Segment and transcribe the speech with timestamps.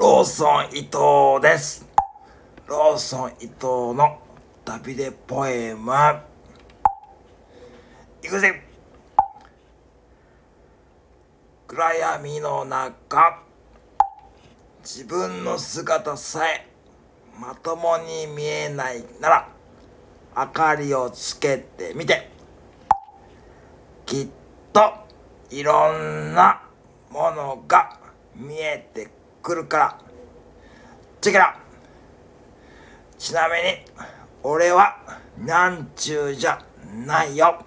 [0.00, 1.86] ローソン伊藤です。
[2.66, 4.18] ローソン伊藤の
[4.64, 5.92] 旅でポエム。
[8.24, 8.62] いくぜ
[11.66, 13.42] 暗闇の中、
[14.82, 16.66] 自分の姿さえ
[17.38, 19.48] まともに見えないなら、
[20.34, 22.30] 明かりをつけてみて、
[24.06, 24.28] きっ
[24.72, 24.94] と
[25.50, 26.62] いろんな
[27.10, 27.98] ものが
[28.34, 29.10] 見えて
[29.42, 29.98] 来るから。
[31.20, 31.58] チェケラ
[33.18, 33.84] ちなみに、
[34.42, 34.96] 俺は、
[35.38, 36.58] なんちゅうじゃ
[37.06, 37.64] ないよ。